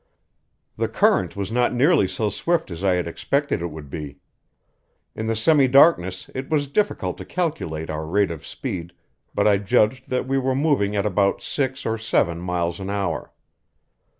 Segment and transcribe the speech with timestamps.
[0.77, 4.17] The current was not nearly so swift as I had expected it would be.
[5.15, 8.93] In the semidarkness it was difficult to calculate our rate of speed,
[9.35, 13.31] but I judged that we were moving at about six or seven miles an hour.